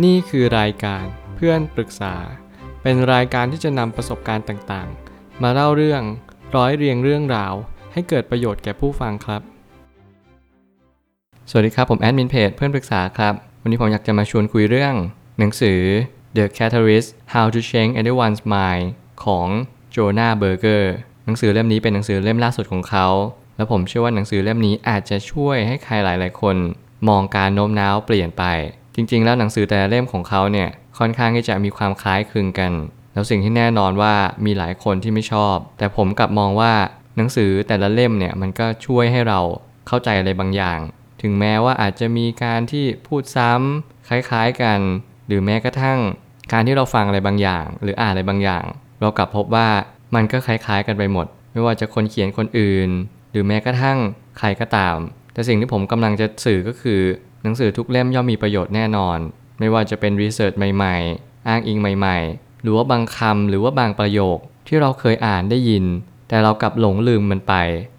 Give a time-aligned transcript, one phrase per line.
[0.00, 1.04] นี่คือรายการ
[1.36, 2.14] เพื่อนปรึกษา
[2.82, 6.02] เป็นรายการที่จะนำประสบการณ์ต่างๆ มาเล่าเรื่อง
[6.56, 7.54] ร้อยเรียงเรื่องราว
[7.92, 9.42] ให้เกิดประโยชน์แก่ผู้ฟังครับ
[11.50, 14.94] สวัสดีครับผมแอดมินเพจเพื่อนปรึกษาครับ วันนี้ผมอยากจะมาชวนคุยเรื่อง
[15.38, 15.80] หนังสือ
[16.36, 18.86] The Catalyst How to Change Anyone's Mind
[19.24, 19.48] ของ
[19.90, 23.06] โจนาเบอร์เกอร์หนังสือเล่มนี้เป็นหนังสือเล่มล่าสุดของเขา
[23.56, 26.56] และผมเชื่อว่าหนังสือเล่มนี้อาจจะช่วยให้ใครหลาย ๆ คน
[27.08, 28.44] มองการโน้มน้าวเปลี่ยนไป
[28.94, 30.68] จริงๆ แล้วหนังสือแต่ละเล่มของเขาเนี่ย
[30.98, 32.72] ค่อนข้างที่จะมีความคล้ายคลึงกัน
[33.12, 34.14] แล้วสิ่งที่แน่นอนว่า
[34.44, 36.72] มีหลายคนที่ไม่ชอบ แต่ผมกลับมองว่า
[37.16, 39.40] หนังสือแต่ละเล่มเนี่ยมันก็ช่วยให้เรา
[39.86, 40.78] เข้าใจอะไรบางอย่าง
[41.22, 44.78] ถึงแม้ว่าอาจจะมีการที่พูดซ้ำคล้ายๆกัน
[45.26, 45.98] หรือแม้กระทั่ง
[46.52, 48.64] การที่เราฟังอะไรบางอย่าง หรืออ่านอะไรบางอย่าง
[49.00, 49.68] เรากลับพบว่า
[50.14, 52.90] มันก็คล้ายๆกันไปหมด ไม่ว่าจะคนเขียนคนอื่น
[53.30, 53.98] หรือแม้กระทั่ง
[54.38, 54.96] ใครก็ตาม
[55.34, 57.00] แต่สิ่งที่ผมกำลังจะสื่อก็คือ
[57.42, 59.18] หนังสือทุกเล่มย่อมมีประโยชน์แน่นอน
[59.58, 65.84] ไม่ว่าจะเป็นรีเสิร์ชใหม่ๆ อ้างอิงใหม่ๆ หรือว่าบางคำหรือว่าบางประโยคที่เราเคยอ่านได้ยิน
[66.28, 67.54] แต่เรากลับหลงลืมมันไป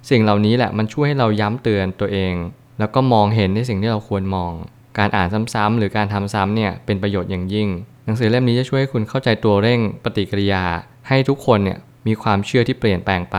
[0.10, 2.34] สิ่งเหล่านี้แหละมันช่วยให้เราย้ำเตือนตัวเอง
[2.80, 4.52] แล้วก็มองเห็นในสิ่งที่เราควรมอง
[4.98, 7.68] การอ่านซ้ำๆหรือการทำซ้ำเนี่ยเป็นประโยชน์อย่างยิ่ง
[8.06, 10.64] หนังสือเล่มนี้จะช่วยให้คุณเข้าใจตัวเร่งปฏิกิริยา
[11.08, 13.38] ให้ทุกคนเนี่ยมีความเชื่อที่เปลี่ยนแปลงไป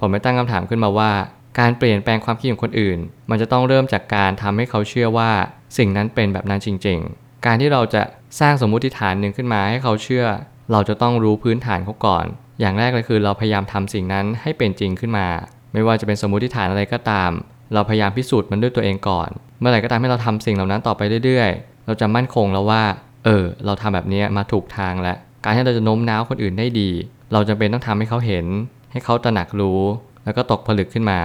[0.00, 1.12] ผมไม่ตั้งคำถามขึ้นมาว่า
[1.58, 2.98] การเปลี่ยนแปลงความคิดของคนอื่น
[3.30, 5.30] มันจะต้องเริ่มจากการทำให้เขาเชื่อว่า
[5.78, 8.02] สิ่งนั้นเป็นแบบนั้นจริง ๆ การที่เราจะ
[8.40, 10.26] สร้างสมมุติฐานหนึ่งขึ้นมาให้เขาเชื่อ
[10.72, 12.26] เราจะต้องรู้พื้นฐานเขาก่อน
[12.60, 15.28] อย่างแรกเลยคือเราพยายามทำสิ่งนั้นให้เป็นจริงขึ้นมา
[15.72, 17.30] ไม่ว่าจะเป็นสมมุติฐานอะไรก็ตาม
[17.74, 19.28] เราพยายามพิสูจน์มันด้วยตัวเองก่อน
[19.60, 22.82] เมื่อไหร่ก็ตามให้เราทำสิ่งเหล่านั้นต่อไปเรื่อยๆ เราจะมั่นคงแล้วว่า
[23.24, 26.90] เออ เราทำแบบนี้มาถูกทางแล้ว การที่เราจะโน้มน้าวคนอื่นได้ดี
[27.32, 28.46] เราจำเป็นต้องทำให้เขาเห็น
[28.92, 29.80] ให้เขาตระหนักรู้
[30.26, 31.20] แล้วก็ตกผลึกขึ้นมา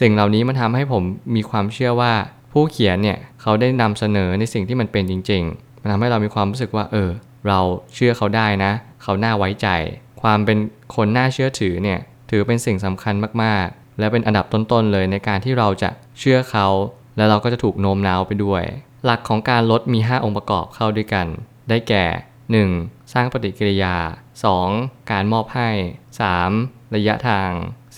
[0.00, 1.02] สิ่งเหล่านี้มันทำให้ผม
[1.36, 2.12] มีความเชื่อว่า
[2.52, 7.10] ผู้เขียนเนี่ยเขาได้นำเสนอในสิ่งที่มันเป็นจริง ๆ มันทำให้เรามีความรู้สึกว่า เออ
[7.48, 7.60] เรา
[7.94, 9.68] เชื่อเขาได้นะ เขาน่าไว้ใจ
[10.22, 10.58] ความเป็น
[10.94, 11.98] คนน่าเชื่อถือเนี่ย
[12.30, 16.66] ถือเป็นสิ่งสำคัญมากๆ และเป็นอันดับต้นๆเลยในการที่เราจะเชื่อเขา
[17.16, 18.62] และเราก็จะถูกโน้มน้าวไปด้วย
[19.04, 21.26] หลักของการลดมี 5 องค์ประกอบเข้าด้วยกัน
[21.68, 22.04] ได้แก่
[22.60, 23.12] 1.
[23.12, 23.96] สร้างปฏิกิริยา
[24.52, 25.10] 2.
[25.10, 25.70] การมอบให้
[26.32, 26.94] 3.
[26.94, 27.50] ระยะทาง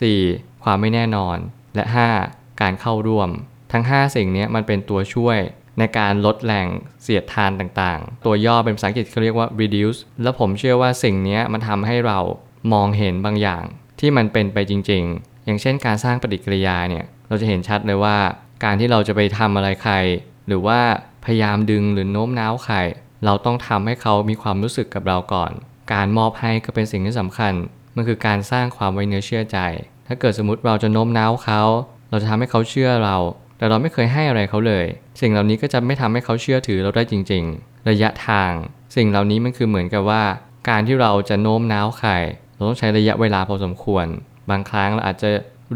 [0.05, 0.63] 4.
[0.63, 1.37] ความไม่แน่นอน
[1.75, 1.85] และ
[2.23, 2.61] 5.
[2.61, 3.31] การเข้าร่วม
[3.73, 5.39] ทั้ง 5 สิ่งนี้มันเป็นตัวช่วย
[5.79, 6.69] ในการลดแรง
[7.03, 12.19] เสียดทานต่างๆ ตัวย่อเป็นภาษาอังกฤษเขาเรียกว่า reduce แล้วผมเชื่อว่าสิ่งนี้มันทำให้เรา
[12.73, 13.65] มองเห็นบางอย่าง
[14.01, 18.17] ที่มันเป็นไปจริง ๆ อย่างเช่นการสร้างปฏิกิริยาเนี่ย เราจะเห็นชัดเลยว่า
[18.65, 19.95] การที่เราจะไปทำอะไรใคร
[20.49, 20.81] หรือว่า
[21.25, 22.77] พยายามดึงหรือโน้มน้าวใคร
[23.25, 25.53] เราต้องทำให้เขามีความรู้สึกกับเราก่อน
[25.93, 27.53] การมอบให้ก็เป็นสิ่งที่สำคัญ
[27.97, 29.59] มันคือการสร้างความไว้เนื้อเชื่อใจ
[30.07, 31.63] ถ้าเกิดสมมติเราจะโน้มน้าวเขา
[32.11, 33.17] เราจะทำให้เขาเชื่อเรา
[33.59, 34.87] แต่เราไม่เคยให้อะไรเขาเลย
[35.21, 38.53] สิ่งเหล่านี้ก็จะไม่ทำให้เขาเชื่อถือเราได้จริง ๆ ระยะทาง
[38.97, 40.25] สิ่งเหล่านี้มันคือเหมือนกับว่า
[40.69, 42.11] การที่เราจะโน้มน้าวใคร
[42.55, 44.07] เราต้องใช้ระยะเวลาพอสมควร
[44.51, 45.29] บางครั้งเราอาจจะ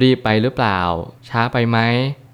[0.02, 0.78] รีบไปหรือเปล่า
[1.28, 1.78] ช้าไปไหม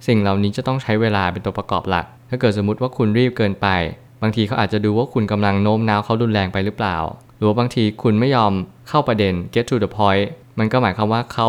[0.06, 3.68] สิ่งเหล่านี้จะต้องใช้เวลาเป็นตัวประกอบหลัก ถ้าเกิดสมมติว่าคุณรีบเกินไป
[4.22, 6.96] บางทีเขาอาจจะดูว่าคุณกำลังโน้มน้าวเขารุนแรงไปหรือเปล่า
[7.36, 8.52] หรือว่าบางทีคุณไม่ยอม
[8.88, 10.26] เข้าประเด็น get to the point
[10.58, 11.48] มันก็หมายความว่าเขา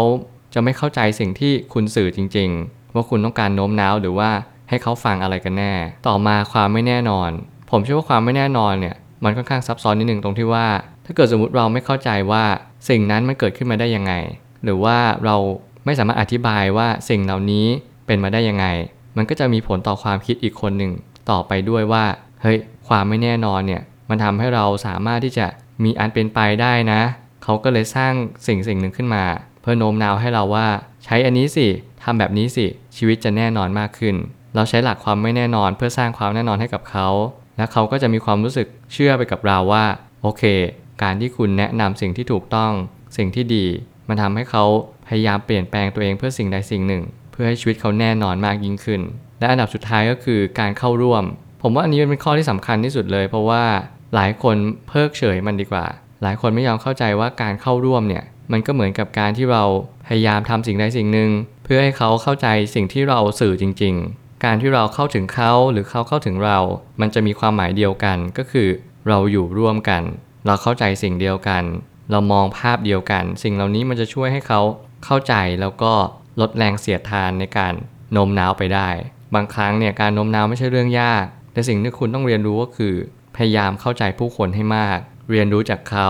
[0.53, 4.29] จะไม่เข้าใจสิ่งที่คุณสื่อจริง ๆ ว่าคุณต้องการโน้มน้าวหรือว่า
[4.69, 5.73] ให้เขาฟังอะไรกันแน่
[6.07, 7.29] ต่อมาความไม่แน่นอน
[7.71, 10.67] ผมเชื่อว่าความไม่แน่นอนเนี่ยมันค่อนข้างซับซ้อนนิดนึงตรงที่ว่า
[11.05, 12.43] ถ้าเกิดสมมติเราไม่เข้าใจว่า
[12.89, 14.13] สิ่งนั้นมันเกิดขึ้นมาได้ยังไง
[14.63, 15.35] หรือว่าเรา
[15.85, 17.65] ไม่สามารถอธิบายว่าสิ่งเหล่านี้
[18.05, 18.65] เป็นมาได้ยังไง
[19.17, 20.91] มันก็จะมีผลต่อความคิดอีกคนหนึ่ง
[21.31, 22.05] ต่อไปด้วยว่า
[22.41, 25.47] เฮ้ย ความไม่แน่นอนเนี่ย มันทำให้เราสามารถที่จะ
[25.83, 27.01] มีอันเป็นไปได้นะ
[27.43, 28.13] เขาก็เลยสร้าง
[28.47, 29.23] สิ่งสิ่งหนึ่งขึ้นมา
[29.61, 30.67] เพื่อโน้มน้าวให้เราว่า
[31.05, 31.67] ใช้อันนี้สิ
[32.03, 32.65] ทำแบบนี้สิ
[32.97, 34.16] ชีวิตจะแน่นอนมากขึ้น
[34.55, 37.07] เราใช้หลักความไม่แน่นอนเพื่อสร้างความแน่นอนให้กับเขา
[37.57, 39.85] และเขาก็จะมีความรู้สึกเชื่อไปกับเราว่า
[40.21, 40.43] โอเค
[41.03, 42.71] การที่คุณแนะนำสิ่งที่ถูกต้อง
[43.17, 43.66] สิ่งที่ดี
[44.07, 44.63] มันทำให้เขา
[45.07, 49.01] พยายามเปลี่ยนแปลงตัวเองเพื่อสิ่งใดสิ่งหนึ่ง เพื่อให้ชีวิตเขาแน่นอนมากยิ่งขึ้น
[49.39, 51.23] และอันดับสุดท้ายก็คือการเข้าร่วม
[51.61, 53.63] ผมว่าอันนี้เป็นข้อที่สำคัญที่สุดเลย เพราะว่า
[54.16, 55.85] หลายคนเพิกเฉยมันดีกว่า
[56.23, 59.64] หลายคนไม่ยอมเข้าใจว่าการเข้าร่วมเนี่ยมันก็เหมือนกับการที่เรา
[60.08, 61.29] พยายามทำสิ่งใดสิ่งหนึ่ง
[61.64, 66.59] เพื่อให้เขาเข้าใจสิ่งที่เราสื่อจริง ๆ การที่เราเข้าถึงเขาหรือเขาเข้าถึงเรา
[67.02, 68.70] มันจะมีความหมายเดียวกันก็คือ
[69.08, 70.03] เราอยู่ร่วมกัน
[70.46, 71.64] เราเข้าใจสิ่งเดียวกัน
[72.11, 74.61] เรามองภาพเดียวกัน สิ่งเหล่านี้มันจะช่วยให้เขา
[75.05, 75.93] เข้าใจแล้วก็
[76.41, 77.73] ลดแรงเสียดทานในการ
[78.11, 78.90] โน้มน้าวไปได้
[79.35, 82.96] บางครั้งเนี่ยการโน้มน้าวไม่ใช่เรื่องยาก แต่สิ่งที่คุณต้องเรียนรู้ก็คือ
[83.37, 84.99] พยายามเข้าใจผู้คนให้มาก
[85.29, 86.09] เรียนรู้จากเขา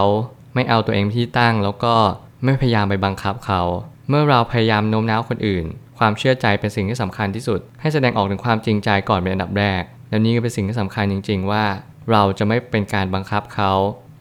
[0.56, 1.96] ไม่เอาตัวเองเป็นที่ตั้ง แล้วก็
[2.44, 3.62] ไม่พยายามไปบังคับเขา
[4.10, 5.66] เมื่อเราพยายามโน้มน้าวคนอื่น
[5.98, 11.66] ความเชื่อใจเป็นสิ่งที่สำคัญที่สุด ให้แสดงออกถึงความจริงใจก่อนเป็นอันดับแรก แล้วนี่ก็เป็นสิ่งที่สำคัญจริง ๆ ว่า
[12.12, 13.72] เราจะไม่เป็นการบังคับเขา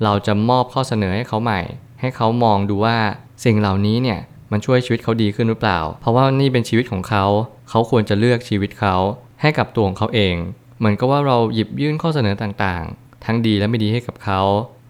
[0.05, 1.61] เราจะมอบข้อเสนอให้เขาใหม่
[2.01, 2.99] ให้เขามองดูว่า
[3.45, 4.21] สิ่งเหล่านี้เนี่ย
[4.53, 7.25] มันช่วยชีวิตเขาดีขึ้นหรือเปล่า เพราะว่านี่เป็นชีวิตของเขา
[7.69, 8.97] เขาควรจะเลือกชีวิตเขา
[9.41, 10.35] ให้กับตัวของเขาเอง
[10.79, 14.41] เหมือนกับว่าเราหยิบยื่นข้อเสนอต่างๆ ทั้งดีและไม่ดีให้กับเขา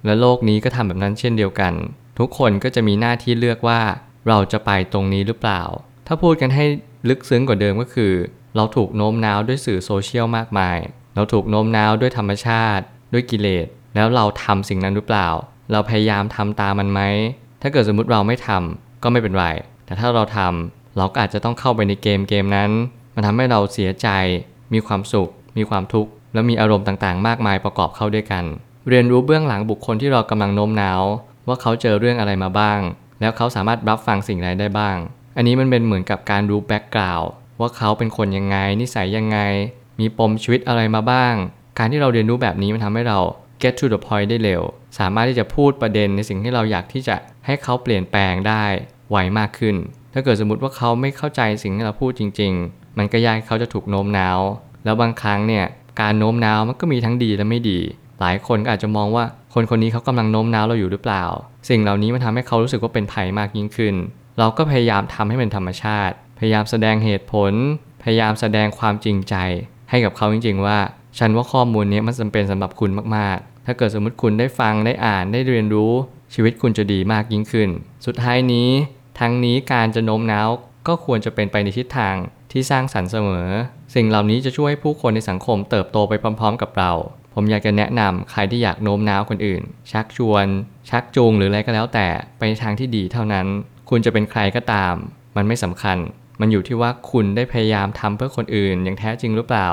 [0.04, 1.72] และโลกนี้ก็ทำแบบนั้นเช่นเดียวกัน
[2.18, 3.80] ทุกคนก็จะมีหน้าที่เลือกว่า
[4.28, 5.62] เราจะไปตรงนี้หรือเปล่า
[6.06, 6.64] ถ้าพูดกันให้
[7.08, 8.12] ลึกซึ้งกว่าเดิมก็คือ
[8.56, 10.78] เราถูกโน้มน้าวด้วยสื่อโซเชียลมากมาย
[11.14, 15.28] เราถูกโน้มน้าวด้วยธรรมชาติ ด้วยกิเลส แล้วเราทำสิ่งนั้นหรือเปล่า
[15.72, 17.00] เราพยายามทำตามมันไหม
[17.62, 19.46] ถ้าเกิดสมมติเราไม่ทำก็ไม่เป็นไร
[19.86, 22.70] แต่ถ้าเราทำเราก็อาจจะต้องเข้าไปในเกมเกมนั้น
[23.14, 24.08] มันทำให้เราเสียใจ
[24.72, 28.44] มีความสุข มีความทุกข์ และมีอารมณ์ต่างๆ มากมายประกอบเข้าด้วยกัน
[28.88, 31.03] เรียนรู้เบื้องหลังบุคคลที่เรากำลังโน้มน้าว
[31.49, 32.81] ว่าเขาเจอเรื่องอะไรมาบ้าง
[33.20, 34.97] แล้วเขาสามารถรับฟังสิ่งใดได้บ้าง
[35.37, 37.31] อันนี้มันเป็นเหมือนกับการรู้แบ็กกราวด์
[37.61, 39.38] ว่าเขาเป็นคนยังไง นิสัยยังไง
[40.00, 41.35] มีปมชีวิตอะไรมาบ้าง
[41.79, 43.19] การที่เราเรียนรู้แบบนี้มันทำให้เรา
[43.62, 44.62] get to the point ได้เร็ว
[44.99, 47.17] สามารถที่จะพูดประเด็นในสิ่งที่เราอยากที่จะ
[47.47, 48.64] ให้เขาเปลี่ยนแปลงได้
[49.11, 49.76] ไวมากขึ้น
[50.12, 54.41] ถ้าเกิดสมมติว่าเขาไม่เข้าใจสิ่งที่เราพูดจริง ๆ มันก็ยากเขาจะถูกโน้มน้าว
[54.86, 55.64] แล้วบางครั้งเนี่ย
[56.00, 57.78] การโน้มน้าวมันก็มีทั้งดีและไม่ดี
[58.20, 59.24] หลายคนก็อาจจะมองว่า
[59.54, 61.24] คนคนนี้เขากำลังโน้มน้าวเราอยู่หรือเปล่า
[61.68, 63.94] สิ่งเหล่านี้มันทำให้เขารู้สึกว่าเป็นภัยมากยิ่งขึ้น
[64.38, 67.52] เราก็พยายามทำให้เป็นธรรมชาติ พยายามแสดงเหตุผล
[68.02, 69.34] พยายามแสดงความจริงใจ
[69.90, 70.78] ให้กับเขาจริง ๆ ว่า
[71.18, 75.92] ฉันว่าข้อมูลนี้มันจำเป็นสำหรับคุณมากๆ ถ้าเกิดสมมติคุณได้ฟังได้อ่านได้เรียนรู้
[76.34, 77.68] ชีวิตคุณจะดีมากยิ่งขึ้น
[78.06, 78.68] สุดท้ายนี้
[79.20, 80.48] ทั้งนี้การจะโน้มน้าว
[80.86, 82.16] ก็ควรจะเป็นไปในทิศทาง
[82.56, 83.49] ที่สร้างสรรค์เสมอ
[83.94, 86.93] สิ่งเหล่านี้จะช่วยให้ผู้คนในสังคมเติบโตไปพร้อม ๆ กับเรา
[87.35, 89.62] ผมอยากจะแนะนำใครที่อยากโน้มน้าวคนอื่น
[89.93, 90.47] ชักชวน
[90.91, 92.06] ชักจูงหรืออะไรก็แล้วแต่
[92.38, 93.47] ไปในทางที่ดีเท่านั้น
[93.91, 94.94] คุณจะเป็นใครก็ตาม
[95.37, 95.99] มันไม่สำคัญ
[96.41, 99.69] มันอยู่ที่ว่าคุณได้พยายามทำเพื่อคนอื่น อย่างแท้จริงหรือเปล่า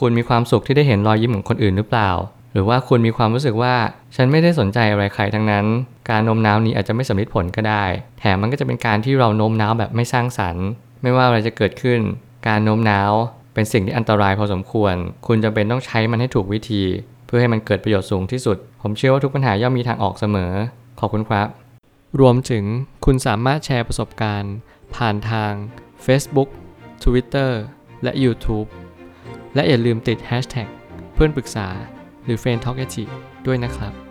[0.00, 2.10] คุณมีความสุขที่ได้เห็นรอยยิ้มของคนอื่นหรือเปล่า
[2.52, 3.74] หรือว่าคุณมีความรู้สึกว่า
[4.16, 5.66] ฉันไม่ได้สนใจอะไรใครทั้งนั้น
[6.10, 7.84] การโน้มน้าวนี้อาจจะไม่สำเร็จผลก็ได้
[8.20, 10.66] แถมมันก็จะเป็นการที่เราโน้มน้าวแบบไม่สร้างสรรค์
[11.02, 12.00] ไม่ว่าอะไรจะเกิดขึ้น
[12.46, 13.12] การโน้มน้าว
[13.54, 14.94] เป็นสิ่งที่อันตรายพอสมควร
[15.26, 16.82] คุณจำเป็นต้องใช้มันให้ถูกวิธี
[17.26, 20.52] เพื่อให้มันเกิดประโยชน์สูงที่สุด ผมเชื่อว่าทุกปัญหาย่อมมีทางออกเสมอ
[21.00, 21.48] ขอบคุณครับ
[22.20, 22.64] รวมถึง
[23.04, 24.54] คุณสามารถแชร์ประสบการณ์
[24.96, 25.52] ผ่านทาง
[26.06, 26.48] Facebook
[27.04, 27.50] Twitter
[28.02, 28.68] และ YouTube
[29.54, 30.68] และอย่าลืมติด Hashtag
[31.14, 31.68] เพื่อนปรึกษา
[32.24, 32.78] หรือ f r ร e n d t a l k
[33.46, 34.07] ด้วยนะครับ